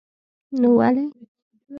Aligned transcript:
نو 0.59 0.67
ولې. 0.79 1.05